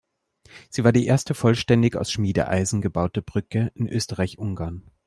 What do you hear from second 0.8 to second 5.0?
war die erste vollständig aus Schmiedeeisen gebaute Brücke in Österreich-Ungarn.